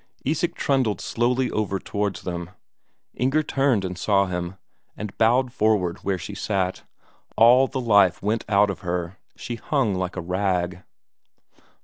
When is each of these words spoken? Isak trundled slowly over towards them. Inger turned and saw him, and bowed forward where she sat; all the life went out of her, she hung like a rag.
Isak 0.25 0.55
trundled 0.55 0.99
slowly 0.99 1.51
over 1.51 1.77
towards 1.77 2.23
them. 2.23 2.49
Inger 3.13 3.43
turned 3.43 3.85
and 3.85 3.95
saw 3.99 4.25
him, 4.25 4.55
and 4.97 5.15
bowed 5.19 5.53
forward 5.53 5.99
where 5.99 6.17
she 6.17 6.33
sat; 6.33 6.81
all 7.37 7.67
the 7.67 7.79
life 7.79 8.19
went 8.19 8.43
out 8.49 8.71
of 8.71 8.79
her, 8.79 9.19
she 9.35 9.57
hung 9.57 9.93
like 9.93 10.15
a 10.15 10.21
rag. 10.21 10.81